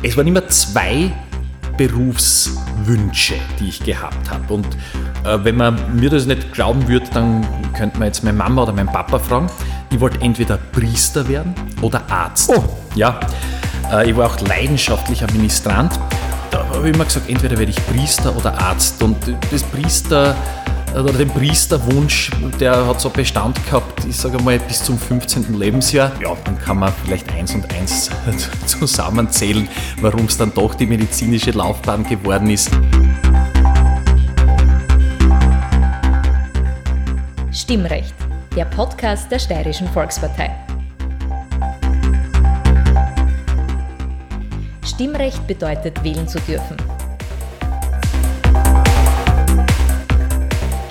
[0.00, 1.10] Es waren immer zwei
[1.76, 4.54] Berufswünsche, die ich gehabt habe.
[4.54, 4.66] Und
[5.24, 7.44] äh, wenn man mir das nicht glauben würde, dann
[7.76, 9.50] könnte man jetzt meine Mama oder meinen Papa fragen.
[9.90, 12.48] Ich wollte entweder Priester werden oder Arzt.
[12.54, 12.62] Oh.
[12.94, 13.18] Ja,
[13.92, 15.98] äh, ich war auch leidenschaftlicher Ministrant.
[16.52, 19.02] Da habe ich immer gesagt, entweder werde ich Priester oder Arzt.
[19.02, 19.16] Und
[19.50, 20.36] das Priester
[20.94, 22.30] oder den Priesterwunsch,
[22.60, 25.58] der hat so Bestand gehabt, ich sage mal bis zum 15.
[25.58, 26.12] Lebensjahr.
[26.20, 28.10] Ja, dann kann man vielleicht eins und eins
[28.66, 29.68] zusammenzählen,
[30.00, 32.70] warum es dann doch die medizinische Laufbahn geworden ist.
[37.52, 38.14] Stimmrecht,
[38.56, 40.50] der Podcast der Steirischen Volkspartei.
[44.84, 46.76] Stimmrecht bedeutet, wählen zu dürfen.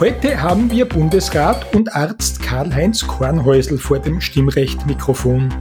[0.00, 5.54] Heute haben wir Bundesrat und Arzt Karl-Heinz Kornhäusl vor dem Stimmrecht-Mikrofon.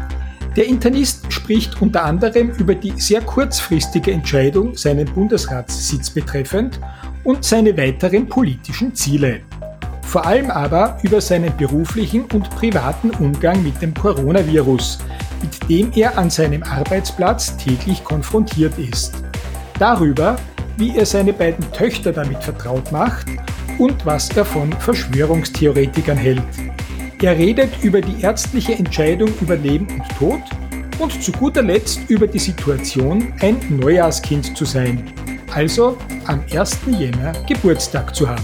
[0.56, 6.80] Der Internist spricht unter anderem über die sehr kurzfristige Entscheidung, seinen Bundesratssitz betreffend
[7.24, 9.42] und seine weiteren politischen Ziele.
[10.02, 14.98] Vor allem aber über seinen beruflichen und privaten Umgang mit dem Coronavirus,
[15.44, 19.14] mit dem er an seinem Arbeitsplatz täglich konfrontiert ist.
[19.78, 20.38] Darüber,
[20.76, 23.28] wie er seine beiden Töchter damit vertraut macht
[23.78, 26.44] und was er von Verschwörungstheoretikern hält.
[27.22, 30.42] Er redet über die ärztliche Entscheidung über Leben und Tod
[31.00, 35.14] und zu guter Letzt über die Situation, ein Neujahrskind zu sein,
[35.54, 36.80] also am 1.
[37.00, 38.44] Jänner Geburtstag zu haben.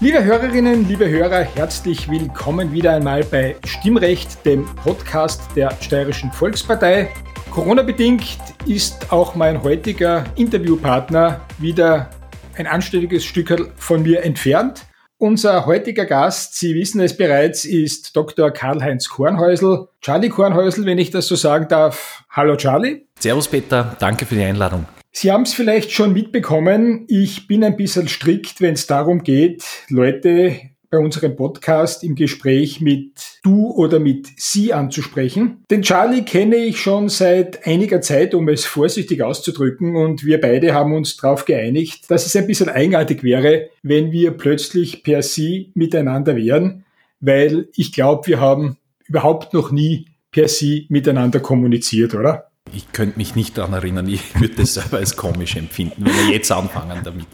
[0.00, 7.10] Liebe Hörerinnen, liebe Hörer, herzlich willkommen wieder einmal bei Stimmrecht, dem Podcast der Steirischen Volkspartei.
[7.50, 12.10] Corona-bedingt ist auch mein heutiger Interviewpartner wieder
[12.58, 14.86] ein anständiges Stück von mir entfernt.
[15.16, 18.52] Unser heutiger Gast, Sie wissen es bereits, ist Dr.
[18.52, 19.88] Karl-Heinz Kornhäusl.
[20.00, 22.24] Charlie Kornhäusl, wenn ich das so sagen darf.
[22.30, 23.06] Hallo Charlie.
[23.18, 24.86] Servus Peter, danke für die Einladung.
[25.10, 29.64] Sie haben es vielleicht schon mitbekommen, ich bin ein bisschen strikt, wenn es darum geht,
[29.88, 30.60] Leute
[30.90, 33.12] bei unserem Podcast im Gespräch mit
[33.42, 35.64] du oder mit sie anzusprechen.
[35.70, 40.74] Den Charlie kenne ich schon seit einiger Zeit, um es vorsichtig auszudrücken, und wir beide
[40.74, 45.72] haben uns darauf geeinigt, dass es ein bisschen eigenartig wäre, wenn wir plötzlich per sie
[45.74, 46.84] miteinander wären,
[47.20, 52.50] weil ich glaube, wir haben überhaupt noch nie per sie miteinander kommuniziert, oder?
[52.74, 56.34] Ich könnte mich nicht daran erinnern, ich würde das selber als komisch empfinden, wenn wir
[56.34, 57.26] jetzt anfangen damit.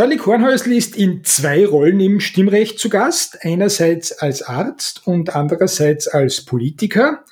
[0.00, 6.08] Charlie Kornhäusl ist in zwei Rollen im Stimmrecht zu Gast, einerseits als Arzt und andererseits
[6.08, 7.22] als Politiker.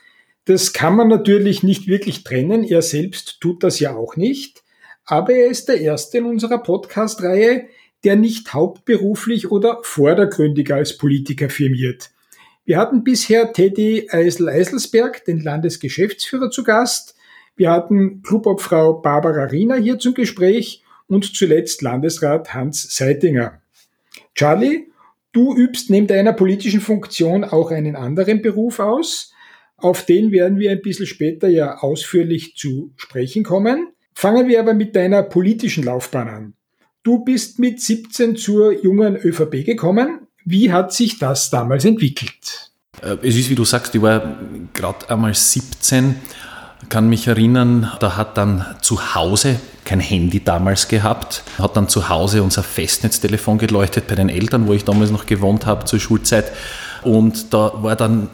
[0.44, 4.64] Das kann man natürlich nicht wirklich trennen, er selbst tut das ja auch nicht,
[5.06, 7.68] aber er ist der Erste in unserer Podcast-Reihe,
[8.04, 12.10] der nicht hauptberuflich oder vordergründig als Politiker firmiert.
[12.66, 17.14] Wir hatten bisher Teddy Eisel-Eiselsberg, den Landesgeschäftsführer, zu Gast.
[17.56, 23.60] Wir hatten Klubobfrau Barbara Riener hier zum Gespräch und zuletzt Landesrat Hans Seitinger.
[24.34, 24.86] Charlie,
[25.32, 29.32] du übst neben deiner politischen Funktion auch einen anderen Beruf aus.
[29.76, 33.88] Auf den werden wir ein bisschen später ja ausführlich zu sprechen kommen.
[34.14, 36.54] Fangen wir aber mit deiner politischen Laufbahn an.
[37.02, 40.26] Du bist mit 17 zur jungen ÖVP gekommen.
[40.44, 42.72] Wie hat sich das damals entwickelt?
[43.02, 44.38] Äh, es ist, wie du sagst, ich war
[44.74, 46.16] gerade einmal 17
[46.88, 52.08] kann mich erinnern, da hat dann zu Hause kein Handy damals gehabt, hat dann zu
[52.08, 56.52] Hause unser Festnetztelefon geleuchtet bei den Eltern, wo ich damals noch gewohnt habe zur Schulzeit.
[57.02, 58.28] Und da war dann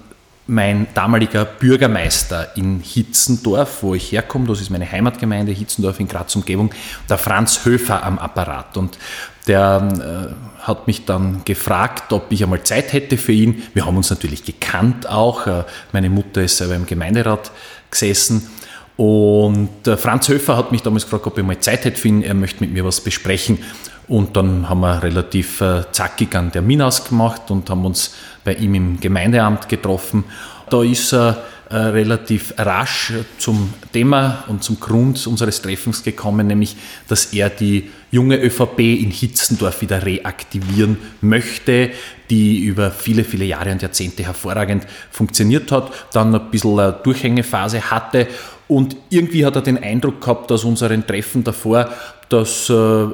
[0.47, 6.37] mein damaliger Bürgermeister in Hitzendorf, wo ich herkomme, das ist meine Heimatgemeinde, Hitzendorf in Graz
[6.37, 6.71] Umgebung,
[7.09, 8.77] der Franz Höfer am Apparat.
[8.77, 8.99] Und
[9.47, 13.63] der äh, hat mich dann gefragt, ob ich einmal Zeit hätte für ihn.
[13.75, 15.47] Wir haben uns natürlich gekannt auch.
[15.47, 17.51] Äh, meine Mutter ist selber im Gemeinderat
[17.95, 18.49] gesessen.
[18.97, 22.23] Und äh, Franz Höfer hat mich damals gefragt, ob ich mal Zeit hätte für ihn,
[22.23, 23.59] er möchte mit mir was besprechen.
[24.07, 28.15] Und dann haben wir relativ äh, zackig einen Termin ausgemacht und haben uns
[28.45, 30.25] bei ihm im Gemeindeamt getroffen.
[30.71, 36.77] Da ist er äh, relativ rasch zum Thema und zum Grund unseres Treffens gekommen, nämlich,
[37.09, 41.91] dass er die junge ÖVP in Hitzendorf wieder reaktivieren möchte,
[42.31, 47.91] die über viele, viele Jahre und Jahrzehnte hervorragend funktioniert hat, dann ein bisschen eine Durchhängephase
[47.91, 48.29] hatte.
[48.69, 51.91] Und irgendwie hat er den Eindruck gehabt, dass unseren Treffen davor,
[52.29, 53.07] dass äh,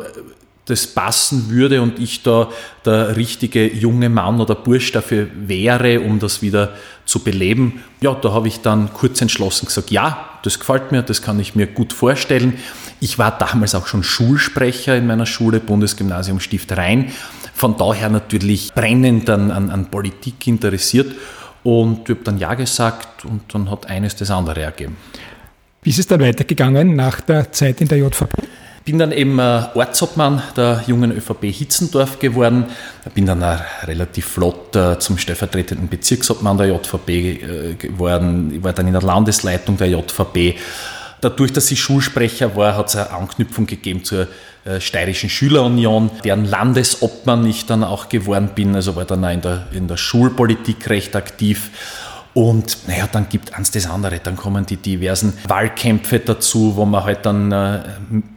[0.67, 2.49] das passen würde und ich da
[2.85, 6.75] der richtige junge Mann oder Bursch dafür wäre, um das wieder
[7.07, 7.83] zu beleben.
[8.01, 11.55] Ja, da habe ich dann kurz entschlossen gesagt, ja, das gefällt mir, das kann ich
[11.55, 12.59] mir gut vorstellen.
[13.01, 17.13] Ich war damals auch schon Schulsprecher in meiner Schule, Bundesgymnasium Stift Rhein.
[17.55, 21.13] Von daher natürlich brennend an, an, an Politik interessiert.
[21.63, 24.97] Und ich habe dann Ja gesagt und dann hat eines das andere ergeben.
[25.83, 28.43] Wie ist es dann weitergegangen nach der Zeit in der JVP?
[28.85, 32.65] Bin dann eben äh, Ortsobmann der jungen ÖVP Hitzendorf geworden.
[33.15, 38.53] Bin dann auch relativ flott äh, zum stellvertretenden Bezirksobmann der JVP äh, geworden.
[38.55, 40.57] Ich war dann in der Landesleitung der JVP.
[41.21, 44.27] Dadurch, dass ich Schulsprecher war, hat es eine Anknüpfung gegeben zur
[44.79, 48.75] Steirischen Schülerunion, deren Landesobmann ich dann auch geworden bin.
[48.75, 51.71] Also war dann auch in der, in der Schulpolitik recht aktiv.
[52.33, 54.21] Und naja, dann gibt eins das andere.
[54.21, 57.81] Dann kommen die diversen Wahlkämpfe dazu, wo man halt dann äh,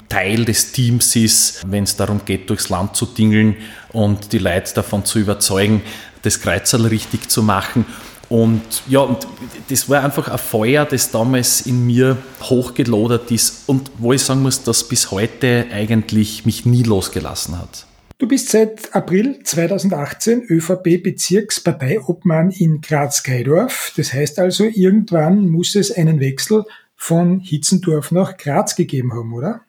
[0.10, 3.56] Teil des Teams ist, wenn es darum geht, durchs Land zu dingeln
[3.92, 5.82] und die Leute davon zu überzeugen,
[6.24, 7.86] das Kreuzerl richtig zu machen.
[8.30, 9.28] Und ja, und
[9.70, 14.42] das war einfach ein Feuer, das damals in mir hochgelodert ist und wo ich sagen
[14.42, 17.86] muss, dass bis heute eigentlich mich nie losgelassen hat.
[18.20, 23.92] Du bist seit April 2018 ÖVP-Bezirksparteiobmann in Graz-Geidorf.
[23.98, 26.64] Das heißt also, irgendwann muss es einen Wechsel
[26.96, 29.62] von Hitzendorf nach Graz gegeben haben, oder?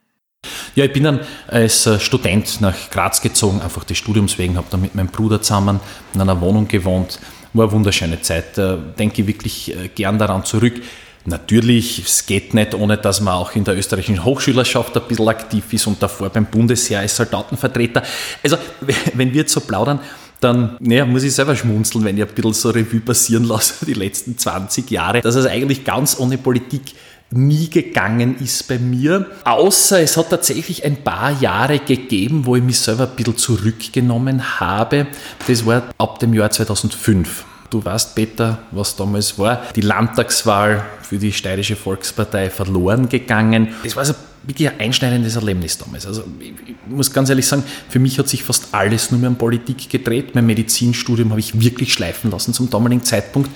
[0.74, 4.66] Ja, ich bin dann als äh, Student nach Graz gezogen, einfach des Studiums wegen, habe
[4.70, 5.80] dann mit meinem Bruder zusammen
[6.12, 7.18] in einer Wohnung gewohnt.
[7.54, 10.74] War eine wunderschöne Zeit, äh, denke ich wirklich äh, gern daran zurück.
[11.26, 15.72] Natürlich, es geht nicht, ohne dass man auch in der österreichischen Hochschülerschaft ein bisschen aktiv
[15.72, 18.02] ist und davor beim Bundesheer als Soldatenvertreter.
[18.42, 18.58] Also,
[19.14, 20.00] wenn wir jetzt so plaudern,
[20.40, 23.94] dann naja, muss ich selber schmunzeln, wenn ich ein bisschen so Revue passieren lasse, die
[23.94, 26.94] letzten 20 Jahre, dass es eigentlich ganz ohne Politik
[27.30, 29.26] nie gegangen ist bei mir.
[29.44, 34.60] Außer es hat tatsächlich ein paar Jahre gegeben, wo ich mich selber ein bisschen zurückgenommen
[34.60, 35.06] habe.
[35.48, 37.44] Das war ab dem Jahr 2005.
[37.74, 39.60] Du weißt, Peter, was damals war.
[39.74, 43.74] Die Landtagswahl für die Steirische Volkspartei verloren gegangen.
[43.82, 46.06] Das war so wirklich ein einschneidendes Erlebnis damals.
[46.06, 49.28] Also ich, ich, muss ganz ehrlich sagen, für mich hat sich fast alles nur mehr
[49.28, 50.36] um Politik gedreht.
[50.36, 53.50] Mein Medizinstudium habe ich wirklich schleifen lassen zum damaligen Zeitpunkt.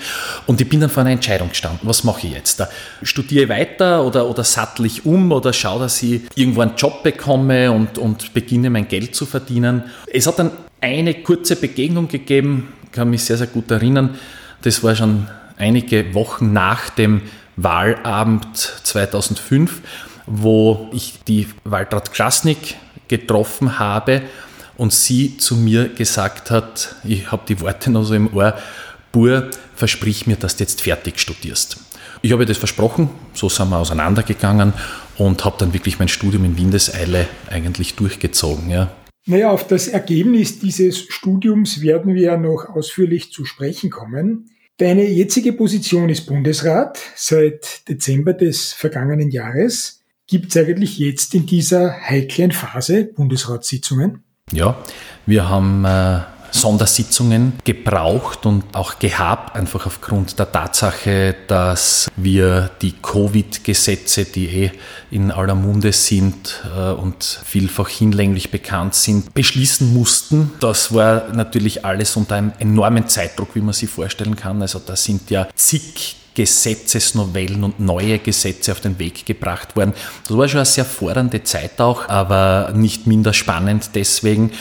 [0.47, 1.79] Und ich bin dann vor einer Entscheidung gestanden.
[1.83, 2.61] Was mache ich jetzt?
[3.03, 7.03] Studiere ich weiter oder, oder sattel ich um oder schaue, dass ich irgendwo einen Job
[7.03, 9.83] bekomme und, und beginne mein Geld zu verdienen.
[10.11, 10.51] Es hat dann
[10.81, 14.17] eine kurze Begegnung gegeben, kann mich sehr, sehr gut erinnern.
[14.61, 15.27] Das war schon
[15.57, 17.21] einige Wochen nach dem
[17.55, 19.81] Wahlabend 2005,
[20.25, 22.75] wo ich die Waltraud Klasnik
[23.07, 24.21] getroffen habe
[24.77, 28.57] und sie zu mir gesagt hat, ich habe die Worte noch so im Ohr,
[29.11, 31.77] Bur, versprich mir, dass du jetzt fertig studierst.
[32.21, 34.73] Ich habe das versprochen, so sind wir auseinandergegangen
[35.17, 38.69] und habe dann wirklich mein Studium in Windeseile eigentlich durchgezogen.
[38.69, 38.89] Ja.
[39.25, 44.49] Naja, auf das Ergebnis dieses Studiums werden wir noch ausführlich zu sprechen kommen.
[44.77, 50.03] Deine jetzige Position ist Bundesrat seit Dezember des vergangenen Jahres.
[50.25, 54.23] Gibt es eigentlich jetzt in dieser heiklen Phase Bundesratssitzungen?
[54.51, 54.81] Ja,
[55.25, 56.21] wir haben äh,
[56.51, 64.71] Sondersitzungen gebraucht und auch gehabt, einfach aufgrund der Tatsache, dass wir die Covid-Gesetze, die eh
[65.11, 70.51] in aller Munde sind äh, und vielfach hinlänglich bekannt sind, beschließen mussten.
[70.59, 74.61] Das war natürlich alles unter einem enormen Zeitdruck, wie man sich vorstellen kann.
[74.61, 79.93] Also da sind ja zig Gesetzesnovellen und neue Gesetze auf den Weg gebracht worden.
[80.25, 84.51] Das war schon eine sehr fordernde Zeit auch, aber nicht minder spannend deswegen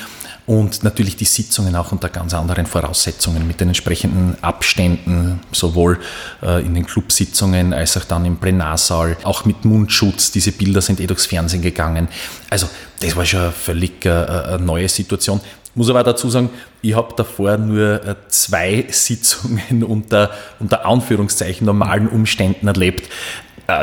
[0.49, 5.99] und natürlich die Sitzungen auch unter ganz anderen Voraussetzungen mit den entsprechenden Abständen, sowohl
[6.43, 10.31] äh, in den Clubsitzungen als auch dann im Plenarsaal, auch mit Mundschutz.
[10.31, 12.09] Diese Bilder sind eh durchs Fernsehen gegangen.
[12.49, 12.67] Also
[13.01, 15.43] das war schon eine völlig äh, äh, neue Situation.
[15.67, 16.49] Ich muss aber dazu sagen,
[16.81, 23.07] ich habe davor nur zwei Sitzungen unter, unter Anführungszeichen normalen Umständen erlebt.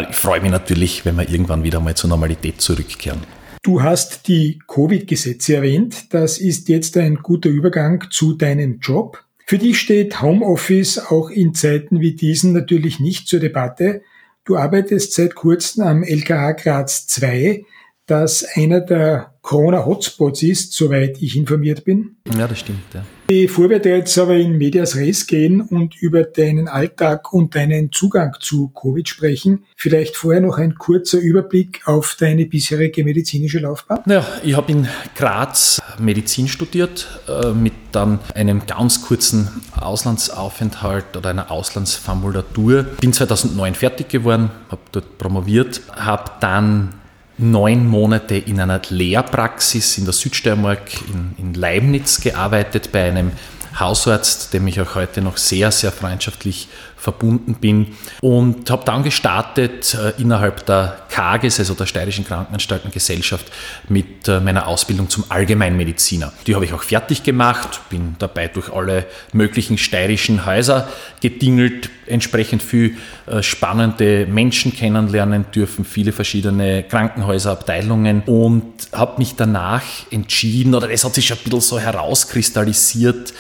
[0.09, 3.21] Ich freue mich natürlich, wenn wir irgendwann wieder mal zur Normalität zurückkehren.
[3.65, 6.13] Du hast die Covid-Gesetze erwähnt.
[6.13, 9.23] Das ist jetzt ein guter Übergang zu deinem Job.
[9.47, 14.03] Für dich steht Homeoffice auch in Zeiten wie diesen natürlich nicht zur Debatte.
[14.43, 17.65] Du arbeitest seit kurzem am LKH Graz 2.
[18.05, 22.17] das einer der Corona-Hotspots ist, soweit ich informiert bin.
[22.35, 22.81] Ja, das stimmt.
[22.93, 23.05] Ja.
[23.27, 27.91] Bevor wir da jetzt aber in Medias Res gehen und über deinen Alltag und deinen
[27.91, 34.01] Zugang zu Covid sprechen, vielleicht vorher noch ein kurzer Überblick auf deine bisherige medizinische Laufbahn.
[34.07, 41.29] Ja, ich habe in Graz Medizin studiert, äh, mit dann einem ganz kurzen Auslandsaufenthalt oder
[41.29, 42.83] einer Auslandsformulatur.
[42.99, 46.93] Bin 2009 fertig geworden, habe dort promoviert, habe dann
[47.37, 53.31] neun Monate in einer Lehrpraxis in der Südsteiermark in, in Leibniz gearbeitet bei einem
[53.79, 59.93] Hausarzt, dem ich auch heute noch sehr, sehr freundschaftlich verbunden bin und habe dann gestartet
[59.93, 63.51] äh, innerhalb der KAGES, also der Steirischen Krankenanstaltengesellschaft,
[63.89, 66.33] mit äh, meiner Ausbildung zum Allgemeinmediziner.
[66.47, 70.87] Die habe ich auch fertig gemacht, bin dabei durch alle möglichen steirischen Häuser
[71.21, 79.35] gedingelt, entsprechend viel äh, spannende Menschen kennenlernen dürfen, viele verschiedene Krankenhäuser, Abteilungen und habe mich
[79.35, 83.33] danach entschieden, oder es hat sich ein bisschen so herauskristallisiert,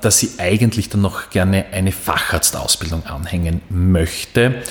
[0.00, 4.62] dass sie eigentlich dann noch gerne eine Facharztausbildung anhängen möchte.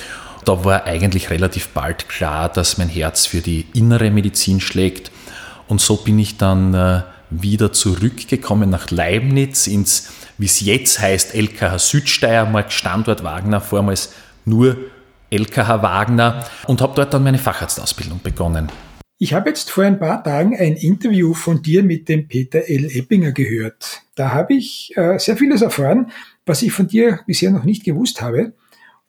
[0.44, 5.10] Da war eigentlich relativ bald klar, dass mein Herz für die innere Medizin schlägt.
[5.66, 11.34] Und so bin ich dann äh, wieder zurückgekommen nach Leibniz ins, wie es jetzt heißt,
[11.34, 14.12] LKH Südsteiermark, Standort Wagner, vormals
[14.44, 14.76] nur
[15.30, 18.70] LKH Wagner und habe dort dann meine Facharztausbildung begonnen.
[19.18, 22.90] Ich habe jetzt vor ein paar Tagen ein Interview von dir mit dem Peter L.
[22.94, 24.02] Eppinger gehört.
[24.14, 26.10] Da habe ich äh, sehr vieles erfahren,
[26.44, 28.52] was ich von dir bisher noch nicht gewusst habe.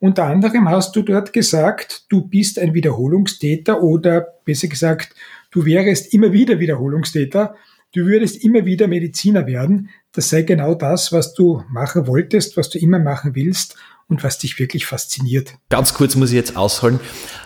[0.00, 5.14] Unter anderem hast du dort gesagt, du bist ein Wiederholungstäter oder besser gesagt,
[5.50, 7.54] du wärst immer wieder Wiederholungstäter.
[7.94, 9.88] Du würdest immer wieder Mediziner werden.
[10.12, 13.76] Das sei genau das, was du machen wolltest, was du immer machen willst
[14.08, 15.54] und was dich wirklich fasziniert.
[15.70, 17.00] Ganz kurz muss ich jetzt ausholen.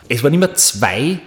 [0.09, 1.21] Es waren immer zwei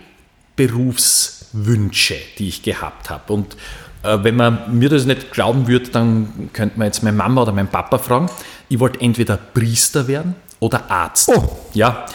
[0.57, 3.31] Berufswünsche, die ich gehabt habe.
[3.31, 3.55] Und
[4.03, 7.53] äh, wenn man mir das nicht glauben würde, dann könnte man jetzt meine Mama oder
[7.53, 8.29] meinen Papa fragen.
[8.67, 11.31] Ich wollte entweder Priester werden oder Arzt.
[11.33, 11.57] Oh.
[11.73, 12.05] Ja,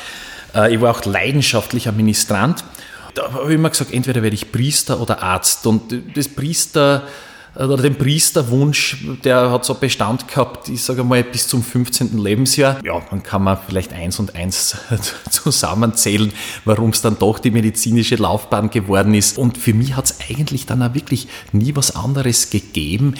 [0.54, 2.62] äh, ich war auch leidenschaftlicher Ministrant.
[3.14, 5.66] Da habe ich immer gesagt, entweder werde ich Priester oder Arzt.
[5.66, 7.04] Und das Priester
[7.56, 12.18] oder den Priesterwunsch, der hat so Bestand gehabt, ich sage mal, bis zum 15.
[12.18, 12.84] Lebensjahr.
[12.84, 14.76] Ja, dann kann man vielleicht eins und eins
[15.30, 16.32] zusammenzählen,
[16.64, 19.36] warum es dann doch die medizinische Laufbahn geworden ist.
[19.36, 23.14] Und für mich hat es eigentlich dann auch wirklich nie was anderes gegeben.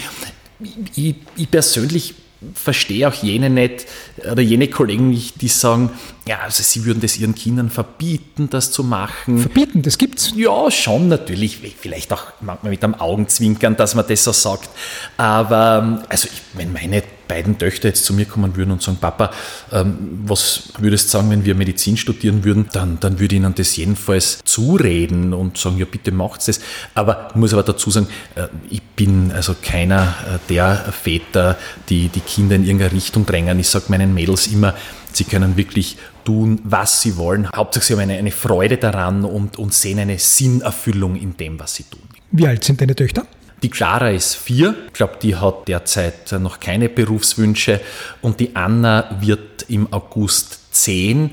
[0.95, 2.15] Ich, ich persönlich
[2.53, 3.85] verstehe auch jene nicht,
[4.29, 5.91] oder jene Kollegen nicht, die sagen,
[6.27, 9.37] ja, also sie würden das ihren Kindern verbieten, das zu machen.
[9.39, 10.33] Verbieten, das gibt's?
[10.35, 11.59] Ja, schon natürlich.
[11.79, 14.69] Vielleicht auch manchmal mit einem Augenzwinkern, dass man das so sagt.
[15.17, 19.31] Aber also ich, wenn meine beiden Töchter jetzt zu mir kommen würden und sagen, Papa,
[19.71, 23.77] ähm, was würdest du sagen, wenn wir Medizin studieren würden, dann, dann würde ihnen das
[23.77, 26.59] jedenfalls zureden und sagen, ja bitte macht's das.
[26.93, 31.57] Aber ich muss aber dazu sagen, äh, ich bin also keiner äh, der Väter,
[31.87, 33.57] die die Kinder in irgendeine Richtung drängen.
[33.59, 34.73] Ich sage meinen Mädels immer,
[35.13, 37.49] sie können wirklich tun, was sie wollen.
[37.55, 41.75] Hauptsächlich sie haben eine, eine Freude daran und, und sehen eine Sinnerfüllung in dem, was
[41.75, 42.01] sie tun.
[42.31, 43.25] Wie alt sind deine Töchter?
[43.63, 44.75] Die Clara ist vier.
[44.87, 47.79] Ich glaube, die hat derzeit noch keine Berufswünsche.
[48.21, 51.31] Und die Anna wird im August zehn.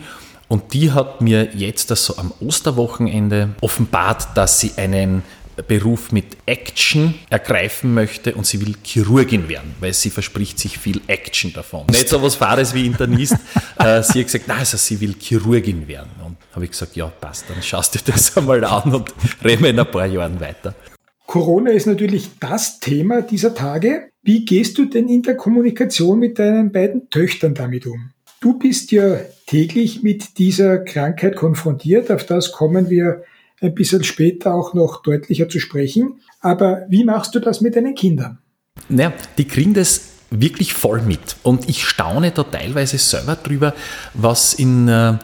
[0.48, 5.22] Und die hat mir jetzt also am Osterwochenende offenbart, dass sie einen
[5.66, 11.00] Beruf mit Action ergreifen möchte und sie will Chirurgin werden, weil sie verspricht sich viel
[11.08, 11.86] Action davon.
[11.90, 13.36] Nicht so was Fahres wie Internist.
[13.80, 16.10] Äh, sie hat gesagt, nein, also sie will Chirurgin werden.
[16.24, 19.70] Und habe ich gesagt, ja, passt, dann schaust du das einmal an und reden wir
[19.70, 20.74] in ein paar Jahren weiter.
[21.28, 24.08] Corona ist natürlich das Thema dieser Tage.
[24.22, 28.12] Wie gehst du denn in der Kommunikation mit deinen beiden Töchtern damit um?
[28.40, 32.10] Du bist ja täglich mit dieser Krankheit konfrontiert.
[32.10, 33.24] Auf das kommen wir
[33.60, 36.22] ein bisschen später auch noch deutlicher zu sprechen.
[36.40, 38.38] Aber wie machst du das mit deinen Kindern?
[38.88, 41.36] Naja, die kriegen das wirklich voll mit.
[41.42, 43.74] Und ich staune da teilweise selber drüber,
[44.14, 45.18] was in äh,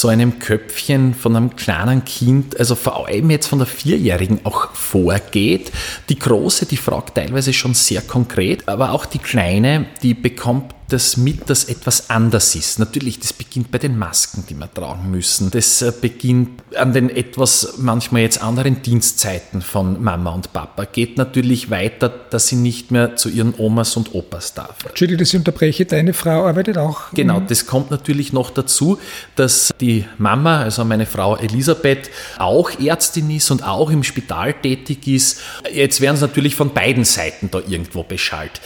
[0.00, 4.72] so einem Köpfchen von einem kleinen Kind, also vor allem jetzt von der Vierjährigen auch
[4.72, 5.72] vorgeht.
[6.08, 11.16] Die Große, die fragt teilweise schon sehr konkret, aber auch die Kleine, die bekommt das
[11.16, 12.78] mit, dass etwas anders ist.
[12.78, 15.50] Natürlich, das beginnt bei den Masken, die wir tragen müssen.
[15.50, 20.84] Das äh, beginnt an den etwas manchmal jetzt anderen Dienstzeiten von Mama und Papa.
[20.84, 24.76] Geht natürlich weiter, dass sie nicht mehr zu ihren Omas und Opas darf.
[24.86, 25.86] Entschuldigung, dass ich unterbreche.
[25.86, 27.12] Deine Frau arbeitet auch.
[27.12, 28.98] Genau, das kommt natürlich noch dazu,
[29.36, 35.06] dass die Mama, also meine Frau Elisabeth, auch Ärztin ist und auch im Spital tätig
[35.06, 35.40] ist.
[35.72, 38.60] Jetzt werden sie natürlich von beiden Seiten da irgendwo beschallt.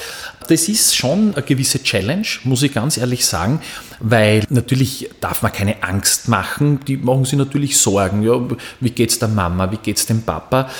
[0.48, 3.60] Das ist schon eine gewisse Challenge muss ich ganz ehrlich sagen,
[4.00, 6.80] weil natürlich darf man keine Angst machen.
[6.86, 8.22] Die machen sich natürlich Sorgen.
[8.22, 8.40] Ja,
[8.80, 9.70] wie geht's der Mama?
[9.70, 10.70] Wie geht's dem Papa?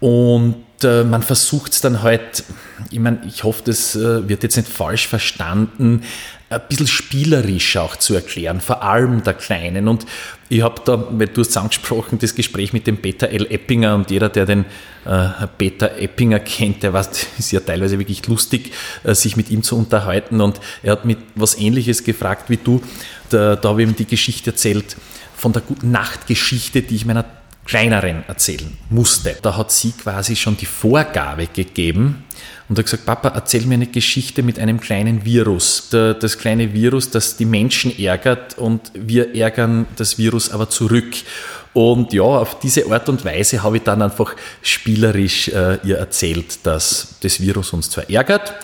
[0.00, 2.44] Und äh, man versucht es dann halt,
[2.90, 6.02] ich meine, ich hoffe, das äh, wird jetzt nicht falsch verstanden,
[6.50, 9.86] ein bisschen spielerisch auch zu erklären, vor allem der Kleinen.
[9.86, 10.06] Und
[10.48, 13.46] ich habe da, weil du hast angesprochen, das Gespräch mit dem Peter L.
[13.50, 14.64] Eppinger und jeder, der den
[15.04, 15.28] äh,
[15.58, 18.72] Peter Eppinger kennt, der weiß, ist ja teilweise wirklich lustig,
[19.04, 20.40] äh, sich mit ihm zu unterhalten.
[20.40, 22.82] Und er hat mit was Ähnliches gefragt wie du.
[23.28, 24.96] Da, da habe ich ihm die Geschichte erzählt
[25.36, 27.26] von der guten Nachtgeschichte, die ich meiner
[27.68, 29.36] kleineren erzählen musste.
[29.42, 32.24] Da hat sie quasi schon die Vorgabe gegeben
[32.68, 35.88] und hat gesagt, Papa, erzähl mir eine Geschichte mit einem kleinen Virus.
[35.90, 41.14] Das kleine Virus, das die Menschen ärgert und wir ärgern das Virus aber zurück.
[41.74, 46.66] Und ja, auf diese Art und Weise habe ich dann einfach spielerisch äh, ihr erzählt,
[46.66, 48.54] dass das Virus uns zwar ärgert,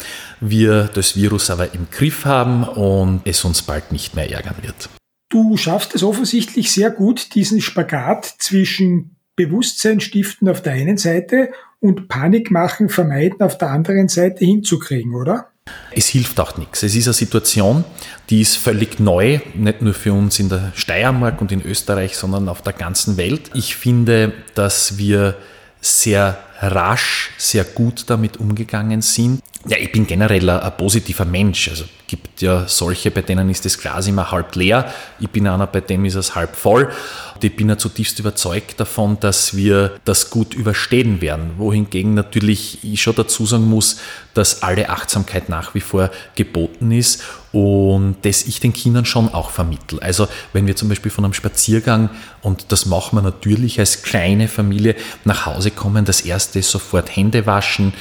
[0.40, 4.88] wir das Virus aber im Griff haben und es uns bald nicht mehr ärgern wird.
[5.34, 11.50] Du schaffst es offensichtlich sehr gut, diesen Spagat zwischen Bewusstsein stiften auf der einen Seite
[11.80, 15.48] und Panik machen, vermeiden auf der anderen Seite hinzukriegen, oder?
[15.90, 16.84] Es hilft auch nichts.
[16.84, 17.82] Es ist eine Situation,
[18.30, 22.48] die ist völlig neu, nicht nur für uns in der Steiermark und in Österreich, sondern
[22.48, 23.50] auf der ganzen Welt.
[23.54, 25.36] Ich finde, dass wir
[25.80, 29.42] sehr rasch, sehr gut damit umgegangen sind.
[29.66, 31.68] Ja, ich bin generell ein, ein positiver Mensch.
[31.68, 34.92] Also gibt ja solche, bei denen ist das Glas immer halb leer.
[35.20, 36.90] Ich bin einer, bei dem ist es halb voll.
[37.34, 41.52] Und ich bin ja zutiefst überzeugt davon, dass wir das gut überstehen werden.
[41.56, 43.98] Wohingegen natürlich ich schon dazu sagen muss,
[44.34, 49.50] dass alle Achtsamkeit nach wie vor geboten ist und das ich den Kindern schon auch
[49.50, 50.00] vermittel.
[50.00, 52.10] Also wenn wir zum Beispiel von einem Spaziergang,
[52.42, 57.14] und das machen wir natürlich als kleine Familie, nach Hause kommen, das erste ist sofort
[57.14, 57.92] Hände waschen,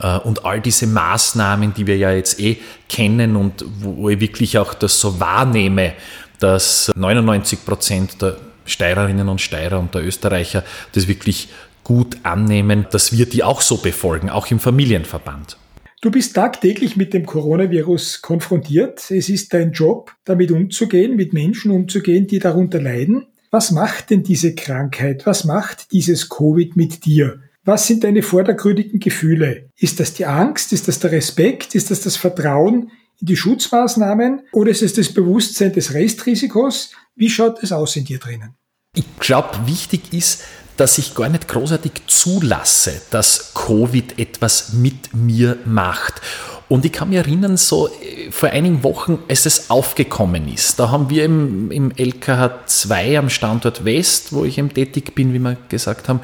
[0.00, 4.58] äh, und all diese Maßnahmen, die wir ja jetzt eh kennen und wo ich wirklich
[4.58, 5.94] auch das so wahrnehme,
[6.38, 11.48] dass 99 Prozent der Steirerinnen und Steirer und der Österreicher das wirklich
[11.84, 15.56] gut annehmen, dass wir die auch so befolgen, auch im Familienverband.
[16.00, 19.08] Du bist tagtäglich mit dem Coronavirus konfrontiert.
[19.10, 23.26] Es ist dein Job, damit umzugehen, mit Menschen umzugehen, die darunter leiden.
[23.52, 25.26] Was macht denn diese Krankheit?
[25.26, 27.40] Was macht dieses Covid mit dir?
[27.64, 29.68] Was sind deine vordergründigen Gefühle?
[29.76, 30.72] Ist das die Angst?
[30.72, 31.76] Ist das der Respekt?
[31.76, 32.90] Ist das das Vertrauen
[33.20, 34.40] in die Schutzmaßnahmen?
[34.52, 36.90] Oder ist es das Bewusstsein des Restrisikos?
[37.14, 38.56] Wie schaut es aus in dir drinnen?
[38.96, 40.42] Ich glaube, wichtig ist,
[40.76, 46.20] dass ich gar nicht großartig zulasse, dass Covid etwas mit mir macht.
[46.68, 50.90] Und ich kann mich erinnern, so äh, vor einigen Wochen, als es aufgekommen ist, da
[50.90, 55.38] haben wir im, im LKH 2 am Standort West, wo ich eben tätig bin, wie
[55.38, 56.20] wir gesagt haben,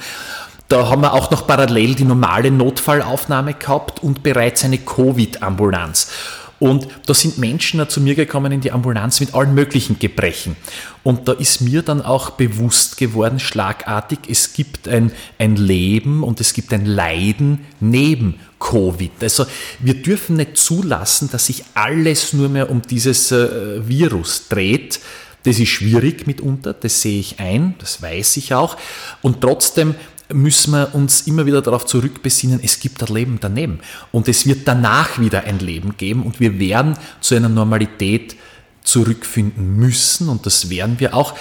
[0.68, 6.10] da haben wir auch noch parallel die normale Notfallaufnahme gehabt und bereits eine Covid-Ambulanz.
[6.60, 10.56] Und da sind Menschen zu mir gekommen in die Ambulanz mit allen möglichen Gebrechen.
[11.04, 16.40] Und da ist mir dann auch bewusst geworden, schlagartig, es gibt ein, ein Leben und
[16.40, 19.12] es gibt ein Leiden neben Covid.
[19.22, 19.46] Also
[19.78, 24.98] wir dürfen nicht zulassen, dass sich alles nur mehr um dieses äh, Virus dreht.
[25.44, 28.76] Das ist schwierig mitunter, das sehe ich ein, das weiß ich auch.
[29.22, 29.94] Und trotzdem
[30.32, 33.80] müssen wir uns immer wieder darauf zurückbesinnen, es gibt ein Leben daneben.
[34.12, 38.36] Und es wird danach wieder ein Leben geben und wir werden zu einer Normalität
[38.82, 41.34] zurückfinden müssen und das werden wir auch,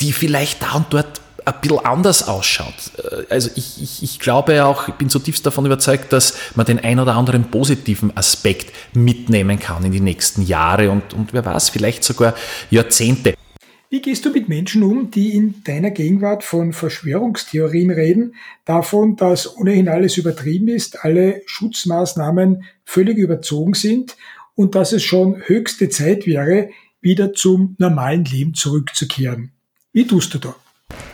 [0.00, 2.74] die vielleicht da und dort ein bisschen anders ausschaut.
[3.30, 6.98] Also ich, ich, ich glaube auch, ich bin zutiefst davon überzeugt, dass man den ein
[6.98, 12.02] oder anderen positiven Aspekt mitnehmen kann in die nächsten Jahre und, und wer weiß, vielleicht
[12.02, 12.34] sogar
[12.70, 13.34] Jahrzehnte.
[13.88, 19.56] Wie gehst du mit Menschen um, die in deiner Gegenwart von Verschwörungstheorien reden, davon, dass
[19.56, 24.16] ohnehin alles übertrieben ist, alle Schutzmaßnahmen völlig überzogen sind
[24.56, 26.70] und dass es schon höchste Zeit wäre,
[27.00, 29.52] wieder zum normalen Leben zurückzukehren?
[29.92, 30.56] Wie tust du da?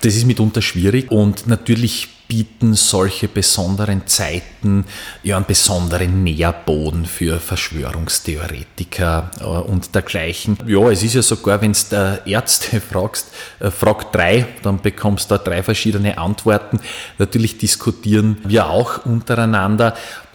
[0.00, 4.86] Das ist mitunter schwierig und natürlich bieten solche besonderen Zeiten
[5.22, 10.56] ja einen besonderen Nährboden für Verschwörungstheoretiker äh, und dergleichen.
[10.66, 13.26] Ja, es ist ja sogar, wenn es der Ärzte fragst,
[13.60, 16.80] äh, frag drei, dann bekommst du da drei verschiedene Antworten.
[17.18, 19.94] Natürlich diskutieren wir auch untereinander.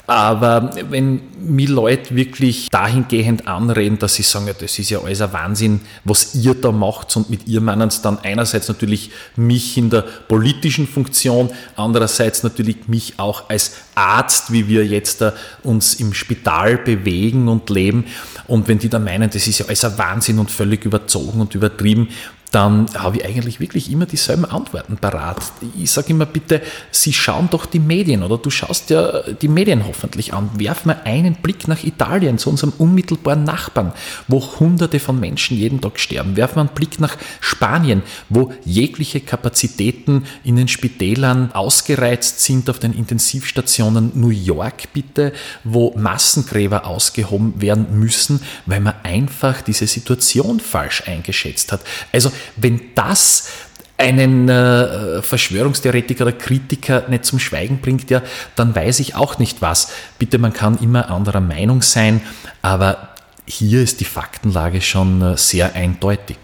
[0.09, 5.19] Aber wenn mir Leute wirklich dahingehend anreden, dass sie sagen, ja, das ist ja alles
[5.19, 9.77] ein Wahnsinn, was ihr da macht und mit ihr meinen es dann einerseits natürlich mich
[9.77, 15.95] in der politischen Funktion, andererseits natürlich mich auch als Arzt, wie wir jetzt da uns
[15.95, 18.05] im Spital bewegen und leben.
[18.47, 21.53] Und wenn die dann meinen, das ist ja alles ein Wahnsinn und völlig überzogen und
[21.53, 22.07] übertrieben,
[22.51, 25.41] dann habe ich eigentlich wirklich immer dieselben Antworten parat.
[25.77, 29.85] Ich sage immer bitte, Sie schauen doch die Medien oder du schaust ja die Medien
[29.85, 30.49] hoffentlich an.
[30.57, 33.91] Werf mal einen Blick nach Italien, zu unserem unmittelbaren Nachbarn,
[34.27, 36.37] wo Hunderte von Menschen jeden Tag sterben.
[36.37, 42.79] Werf mal einen Blick nach Spanien, wo jegliche Kapazitäten in den Spitälern ausgereizt sind, auf
[42.79, 44.11] den Intensivstationen.
[44.15, 45.33] New York bitte,
[45.65, 51.81] wo Massengräber ausgehoben werden müssen, weil man einfach diese Situation falsch eingeschätzt hat.
[52.13, 53.49] Also wenn das
[53.97, 58.21] einen äh, Verschwörungstheoretiker oder Kritiker nicht zum Schweigen bringt, ja,
[58.55, 59.91] dann weiß ich auch nicht was.
[60.19, 62.21] Bitte, man kann immer anderer Meinung sein,
[62.61, 63.15] aber
[63.47, 66.37] hier ist die Faktenlage schon äh, sehr eindeutig.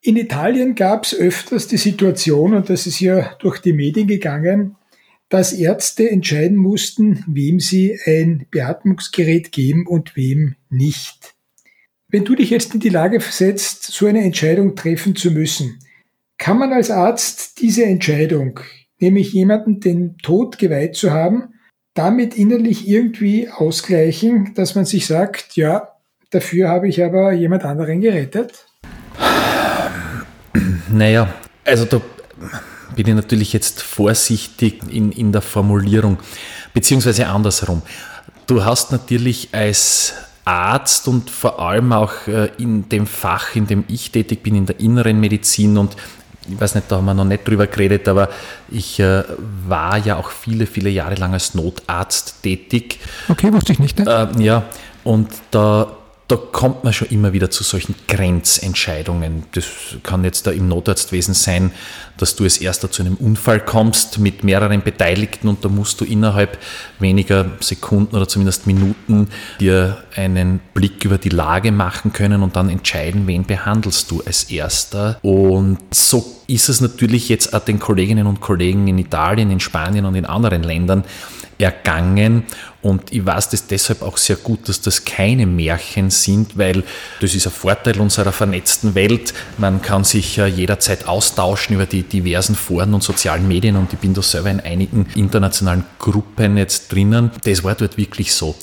[0.00, 4.76] In Italien gab es öfters die Situation, und das ist ja durch die Medien gegangen,
[5.28, 11.35] dass Ärzte entscheiden mussten, wem sie ein Beatmungsgerät geben und wem nicht.
[12.08, 15.80] Wenn du dich jetzt in die Lage versetzt, so eine Entscheidung treffen zu müssen,
[16.38, 18.60] kann man als Arzt diese Entscheidung,
[19.00, 21.54] nämlich jemanden den Tod geweiht zu haben,
[21.94, 25.96] damit innerlich irgendwie ausgleichen, dass man sich sagt, ja,
[26.30, 28.66] dafür habe ich aber jemand anderen gerettet?
[30.88, 32.00] Naja, also da
[32.94, 36.18] bin ich natürlich jetzt vorsichtig in, in der Formulierung,
[36.72, 37.82] beziehungsweise andersherum.
[38.46, 40.14] Du hast natürlich als
[40.46, 44.66] Arzt und vor allem auch äh, in dem Fach, in dem ich tätig bin, in
[44.66, 45.96] der inneren Medizin und
[46.48, 48.28] ich weiß nicht, da haben wir noch nicht drüber geredet, aber
[48.70, 49.24] ich äh,
[49.66, 53.00] war ja auch viele, viele Jahre lang als Notarzt tätig.
[53.28, 53.98] Okay, wusste ich nicht.
[53.98, 54.30] Ne?
[54.36, 54.62] Äh, ja,
[55.02, 55.88] und da
[56.28, 59.44] da kommt man schon immer wieder zu solchen Grenzentscheidungen.
[59.52, 59.64] Das
[60.02, 61.70] kann jetzt da im Notarztwesen sein,
[62.16, 66.04] dass du als erster zu einem Unfall kommst mit mehreren Beteiligten und da musst du
[66.04, 66.58] innerhalb
[66.98, 69.28] weniger Sekunden oder zumindest Minuten
[69.60, 74.44] dir einen Blick über die Lage machen können und dann entscheiden, wen behandelst du als
[74.44, 75.20] erster.
[75.22, 80.04] Und so ist es natürlich jetzt auch den Kolleginnen und Kollegen in Italien, in Spanien
[80.04, 81.04] und in anderen Ländern
[81.58, 82.44] ergangen.
[82.82, 86.84] Und ich weiß das deshalb auch sehr gut, dass das keine Märchen sind, weil
[87.20, 89.34] das ist ein Vorteil unserer vernetzten Welt.
[89.58, 94.14] Man kann sich jederzeit austauschen über die diversen Foren und sozialen Medien und ich bin
[94.14, 97.32] da selber in einigen internationalen Gruppen jetzt drinnen.
[97.44, 98.54] Das war dort wirklich so.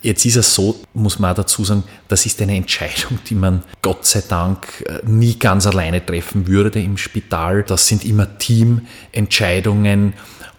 [0.00, 3.64] Jetzt ist es so, muss man auch dazu sagen, das ist eine Entscheidung, die man
[3.82, 7.64] Gott sei Dank äh, nie ganz alleine treffen würde im Spital.
[7.64, 10.14] Das sind immer Teamentscheidungen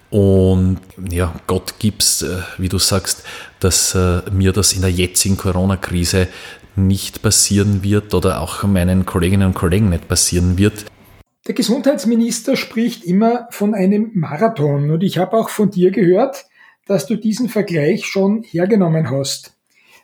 [0.09, 3.23] und ja, Gott gibt's, äh, wie du sagst,
[3.59, 6.27] dass äh, mir das in der jetzigen Corona-Krise
[6.75, 10.85] nicht passieren wird oder auch meinen Kolleginnen und Kollegen nicht passieren wird.
[11.47, 16.45] Der Gesundheitsminister spricht immer von einem Marathon und ich habe auch von dir gehört,
[16.85, 19.53] dass du diesen Vergleich schon hergenommen hast.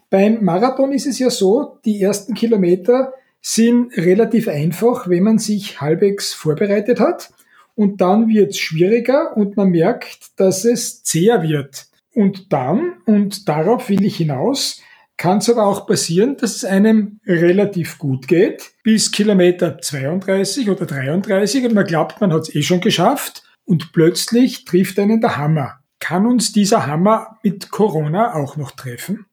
[0.09, 5.81] Beim Marathon ist es ja so, die ersten Kilometer sind relativ einfach, wenn man sich
[5.81, 7.29] halbwegs vorbereitet hat
[7.75, 11.87] und dann wird es schwieriger und man merkt, dass es zäher wird.
[12.13, 14.81] Und dann, und darauf will ich hinaus,
[15.17, 20.85] kann es aber auch passieren, dass es einem relativ gut geht, bis Kilometer 32 oder
[20.85, 25.37] 33 und man glaubt, man hat es eh schon geschafft und plötzlich trifft einen der
[25.37, 25.79] Hammer.
[25.99, 29.25] Kann uns dieser Hammer mit Corona auch noch treffen?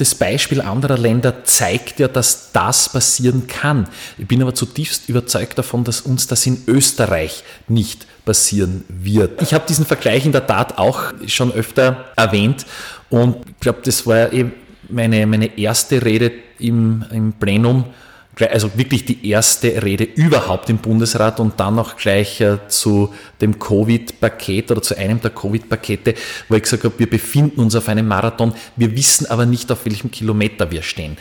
[0.00, 3.86] Das Beispiel anderer Länder zeigt ja, dass das passieren kann.
[4.16, 9.42] Ich bin aber zutiefst überzeugt davon, dass uns das in Österreich nicht passieren wird.
[9.42, 12.64] Ich habe diesen Vergleich in der Tat auch schon öfter erwähnt
[13.10, 14.54] und ich glaube, das war eben
[14.88, 17.84] meine, meine erste Rede im, im Plenum
[18.48, 23.58] also wirklich die erste Rede überhaupt im Bundesrat und dann auch gleich äh, zu dem
[23.58, 26.14] Covid-Paket oder zu einem der Covid-Pakete,
[26.48, 29.84] wo ich gesagt habe, wir befinden uns auf einem Marathon, wir wissen aber nicht, auf
[29.84, 31.16] welchem Kilometer wir stehen.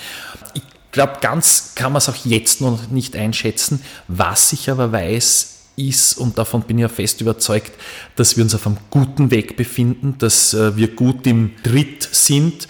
[0.54, 3.82] Ich glaube, ganz kann man es auch jetzt noch nicht einschätzen.
[4.08, 7.72] Was ich aber weiß, ist, und davon bin ich ja fest überzeugt,
[8.16, 12.68] dass wir uns auf einem guten Weg befinden, dass äh, wir gut im Tritt sind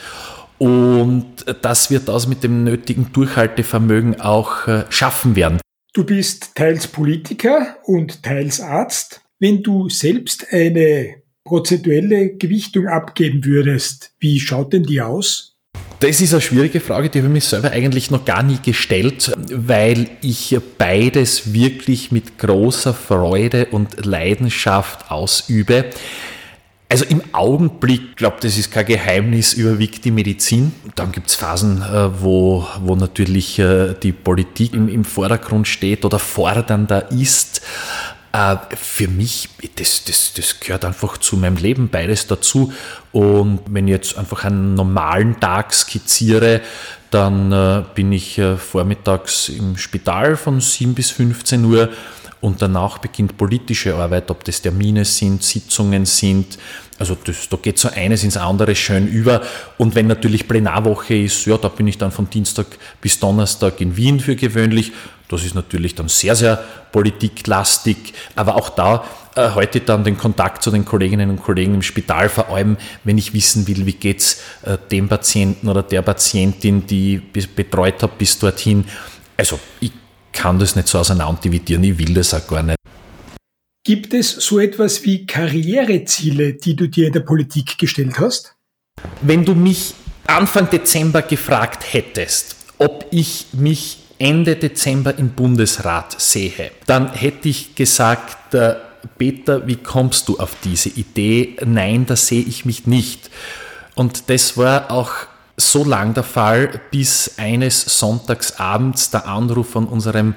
[0.60, 1.26] und
[1.62, 5.60] dass wir das mit dem nötigen Durchhaltevermögen auch äh, schaffen werden.
[5.94, 9.22] Du bist teils Politiker und teils Arzt.
[9.40, 15.56] Wenn du selbst eine prozentuelle Gewichtung abgeben würdest, wie schaut denn die aus?
[16.00, 19.34] Das ist eine schwierige Frage, die habe ich mir selber eigentlich noch gar nie gestellt,
[19.52, 25.86] weil ich beides wirklich mit großer Freude und Leidenschaft ausübe.
[26.92, 30.74] Also im Augenblick, glaube das ist kein Geheimnis, überwiegt die Medizin.
[30.96, 36.04] Dann gibt es Phasen, äh, wo, wo natürlich äh, die Politik im, im Vordergrund steht
[36.04, 37.62] oder fordernder ist.
[38.34, 42.74] Äh, für mich, das, das, das gehört einfach zu meinem Leben beides dazu.
[43.12, 46.62] Und wenn ich jetzt einfach einen normalen Tag skizziere,
[47.12, 51.90] dann bin ich vormittags im Spital von 7 bis 15 Uhr
[52.42, 56.58] und danach beginnt politische Arbeit, ob das Termine sind, Sitzungen sind.
[56.98, 59.42] Also das, da geht so eines ins andere schön über.
[59.78, 62.68] Und wenn natürlich Plenarwoche ist, ja, da bin ich dann von Dienstag
[63.02, 64.94] bis Donnerstag in Wien für gewöhnlich.
[65.28, 68.14] Das ist natürlich dann sehr, sehr politiklastig.
[68.36, 69.04] Aber auch da
[69.36, 73.18] äh, heute dann den Kontakt zu den Kolleginnen und Kollegen im Spital, vor allem wenn
[73.18, 78.14] ich wissen will, wie geht's äh, dem Patienten oder der Patientin, die ich betreut habe
[78.18, 78.86] bis dorthin.
[79.38, 79.92] Also ich
[80.32, 82.78] kann das nicht so auseinander dividieren, ich will das auch gar nicht.
[83.86, 88.56] Gibt es so etwas wie Karriereziele, die du dir in der Politik gestellt hast?
[89.22, 89.94] Wenn du mich
[90.28, 97.76] Anfang Dezember gefragt hättest, ob ich mich Ende Dezember im Bundesrat sehe, dann hätte ich
[97.76, 98.76] gesagt, äh,
[99.18, 101.56] Peter, wie kommst du auf diese Idee?
[101.66, 103.30] Nein, da sehe ich mich nicht.
[103.96, 105.12] Und das war auch
[105.60, 110.36] so lang der Fall, bis eines Sonntagsabends der Anruf von unserem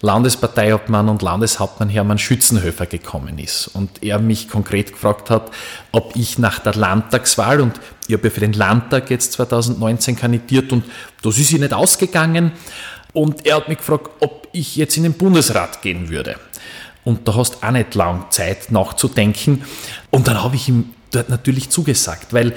[0.00, 5.50] Landesparteiobmann und Landeshauptmann Hermann Schützenhöfer gekommen ist und er mich konkret gefragt hat,
[5.90, 10.72] ob ich nach der Landtagswahl und ich habe ja für den Landtag jetzt 2019 kandidiert
[10.72, 10.84] und
[11.22, 12.52] das ist ihm nicht ausgegangen
[13.12, 16.36] und er hat mich gefragt, ob ich jetzt in den Bundesrat gehen würde.
[17.04, 19.64] Und da hast auch nicht lang Zeit nachzudenken
[20.10, 22.54] und dann habe ich ihm dort natürlich zugesagt, weil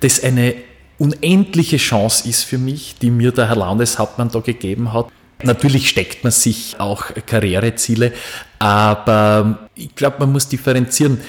[0.00, 0.54] das eine
[0.98, 5.08] unendliche Chance ist für mich, die mir der Herr Landeshauptmann da gegeben hat.
[5.42, 8.12] Natürlich steckt man sich auch Karriereziele,
[8.58, 11.20] aber ich glaube, man muss differenzieren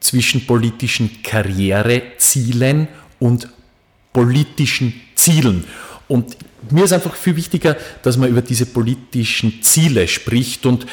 [0.00, 3.48] zwischen politischen Karrierezielen und
[4.12, 5.64] politischen Zielen.
[6.06, 6.36] Und
[6.70, 10.86] mir ist einfach viel wichtiger, dass man über diese politischen Ziele spricht und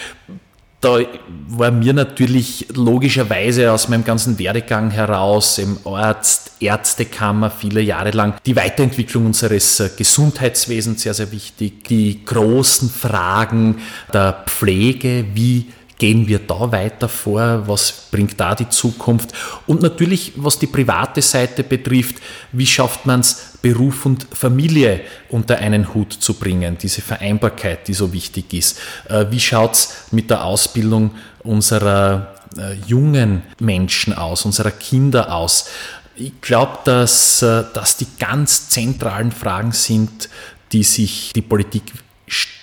[0.85, 0.99] da
[1.47, 8.35] war mir natürlich logischerweise aus meinem ganzen Werdegang heraus im Arzt, Ärztekammer viele Jahre lang
[8.45, 11.85] die Weiterentwicklung unseres äh, Gesundheitswesens sehr, sehr wichtig.
[11.85, 13.79] Die großen Fragen
[14.13, 15.65] der Pflege, wie
[15.97, 17.67] gehen wir da weiter vor?
[17.67, 19.31] Was bringt da die Zukunft?
[19.67, 22.17] Und natürlich, was die private Seite betrifft,
[22.51, 26.77] wie schafft man es, Beruf und Familie unter einen Hut zu bringen?
[26.81, 28.79] Diese Vereinbarkeit, die so wichtig ist.
[29.09, 31.11] Äh, wie schaut es mit der Ausbildung
[31.43, 35.69] unserer äh, jungen Menschen aus, unserer Kinder aus?
[36.17, 40.29] Ich glaube, dass äh, das die ganz zentralen Fragen sind,
[40.71, 41.83] die sich die Politik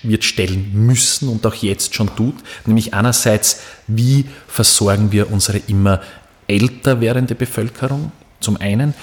[0.03, 2.35] wird stellen müssen und auch jetzt schon tut,
[2.67, 6.01] nämlich einerseits, wie versorgen wir unsere immer
[6.49, 8.95] älter werdende Bevölkerung zum einen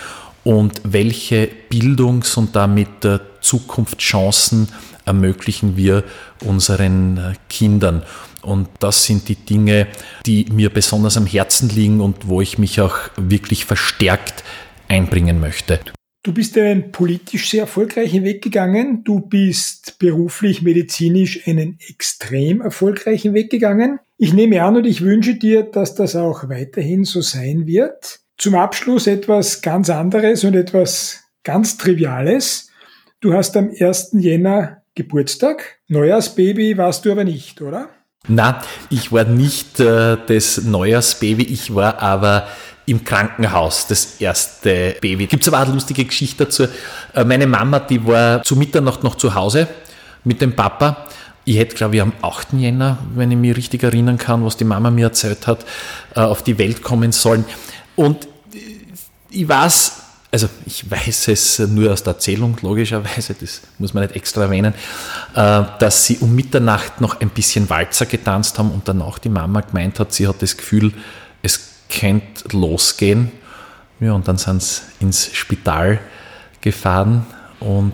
[0.44, 3.08] und welche Bildungs- und damit
[3.42, 4.68] Zukunftschancen
[5.06, 6.04] ermöglichen wir
[6.46, 8.04] unseren äh, Kindern.
[8.42, 9.88] Und das sind die Dinge,
[10.26, 14.44] die mir besonders am Herzen liegen und wo ich mich auch wirklich verstärkt
[14.88, 15.80] einbringen möchte.
[16.22, 19.06] Du bist einen politisch sehr erfolgreichen Weg gegangen.
[19.06, 24.00] Du bist beruflich, medizinisch einen extrem erfolgreichen Weg gegangen.
[24.18, 28.20] Ich nehme an und ich wünsche dir, dass das auch weiterhin so sein wird.
[28.38, 32.70] Zum Abschluss etwas ganz anderes und etwas ganz Triviales.
[33.22, 34.10] Du hast am 1.
[34.14, 35.80] Jänner Geburtstag.
[35.88, 37.90] Neujahrsbaby warst du aber nicht, oder?
[38.28, 42.50] Na, ich war nicht äh, das Neujahrsbaby, ich war aber
[42.90, 45.28] im Krankenhaus, das erste Baby.
[45.28, 46.68] Gibt es aber auch eine lustige Geschichte dazu.
[47.14, 49.68] Äh, meine Mama, die war zu Mitternacht noch zu Hause
[50.24, 51.06] mit dem Papa.
[51.46, 52.54] Ich hätte, glaube ich, am 8.
[52.54, 55.66] Jänner, wenn ich mich richtig erinnern kann, was die Mama mir erzählt hat,
[56.16, 57.46] äh, auf die Welt kommen sollen.
[57.96, 58.28] Und
[59.30, 59.94] ich weiß,
[60.32, 64.74] also ich weiß es nur aus der Erzählung, logischerweise, das muss man nicht extra erwähnen,
[65.36, 69.62] äh, dass sie um Mitternacht noch ein bisschen Walzer getanzt haben und danach die Mama
[69.62, 70.94] gemeint hat, sie hat das Gefühl,
[71.42, 73.32] es könnte losgehen.
[74.00, 76.00] Ja, und dann sind sie ins Spital
[76.62, 77.26] gefahren
[77.60, 77.94] und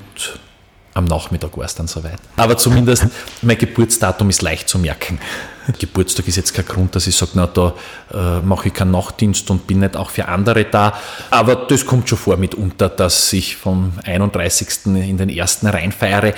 [0.94, 2.20] am Nachmittag war es dann soweit.
[2.38, 3.08] Aber zumindest
[3.42, 5.20] mein Geburtsdatum ist leicht zu merken.
[5.80, 7.74] Geburtstag ist jetzt kein Grund, dass ich sage, na, da
[8.14, 10.94] äh, mache ich keinen Nachtdienst und bin nicht auch für andere da.
[11.32, 14.86] Aber das kommt schon vor mitunter, dass ich vom 31.
[14.86, 15.60] in den 1.
[15.64, 16.34] reinfeiere.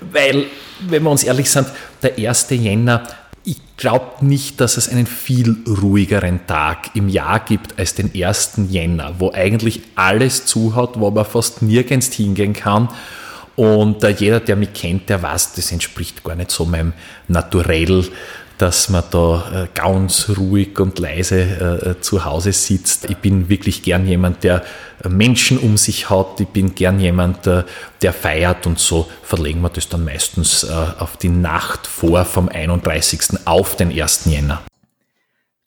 [0.00, 0.46] Weil,
[0.80, 1.68] wenn wir uns ehrlich sind,
[2.02, 2.48] der 1.
[2.50, 3.04] Jänner
[3.44, 8.52] ich glaube nicht, dass es einen viel ruhigeren Tag im Jahr gibt als den 1.
[8.68, 12.88] Jänner, wo eigentlich alles zuhat, wo man fast nirgends hingehen kann.
[13.56, 16.92] Und äh, jeder, der mich kennt, der weiß, das entspricht gar nicht so meinem
[17.28, 18.04] Naturell
[18.58, 23.10] dass man da äh, ganz ruhig und leise äh, äh, zu Hause sitzt.
[23.10, 24.64] Ich bin wirklich gern jemand, der
[25.08, 26.40] Menschen um sich hat.
[26.40, 31.28] Ich bin gern jemand, der feiert und so verlegen wir das dann meistens auf die
[31.28, 33.20] Nacht vor vom 31.
[33.44, 34.26] auf den 1.
[34.26, 34.62] Jänner.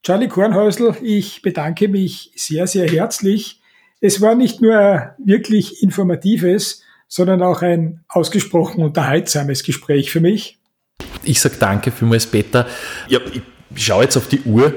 [0.03, 3.59] Charlie Kornhäusl, ich bedanke mich sehr, sehr herzlich.
[3.99, 10.59] Es war nicht nur wirklich informatives, sondern auch ein ausgesprochen unterhaltsames Gespräch für mich.
[11.25, 12.67] Ich sage danke vielmals, Peter.
[13.07, 13.41] Ja, ich
[13.83, 14.73] schaue jetzt auf die Uhr.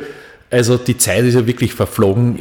[0.50, 2.38] Also die Zeit ist ja wirklich verflogen.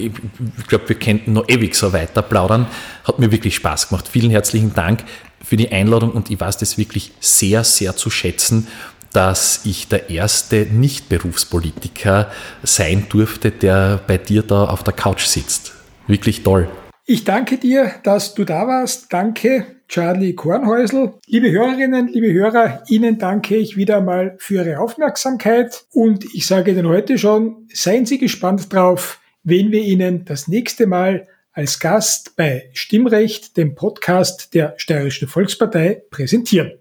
[0.57, 2.67] Ich glaube, wir könnten noch ewig so weiter plaudern.
[3.03, 4.07] Hat mir wirklich Spaß gemacht.
[4.07, 5.03] Vielen herzlichen Dank
[5.43, 8.67] für die Einladung und ich weiß das wirklich sehr, sehr zu schätzen,
[9.11, 12.31] dass ich der erste Nicht-Berufspolitiker
[12.63, 15.73] sein durfte, der bei dir da auf der Couch sitzt.
[16.07, 16.69] Wirklich toll.
[17.09, 19.13] Ich danke dir, dass du da warst.
[19.13, 21.13] Danke Charlie Kornhäusl.
[21.25, 26.71] Liebe Hörerinnen, liebe Hörer, Ihnen danke ich wieder mal für Ihre Aufmerksamkeit und ich sage
[26.71, 32.35] Ihnen heute schon, seien Sie gespannt drauf, wen wir Ihnen das nächste Mal als Gast
[32.35, 36.73] bei Stimmrecht, dem Podcast der Steirischen Volkspartei, präsentieren.